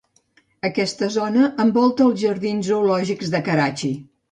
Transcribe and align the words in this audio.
Aquesta 0.69 1.09
zona 1.15 1.51
envolta 1.65 2.05
els 2.07 2.19
Jardins 2.23 2.73
Zoològics 2.73 3.33
de 3.37 3.45
Karachi. 3.51 3.95